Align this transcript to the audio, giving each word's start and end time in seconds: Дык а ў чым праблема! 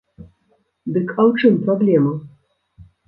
Дык 0.95 1.09
а 1.19 1.21
ў 1.29 1.31
чым 1.43 1.53
праблема! 1.67 2.15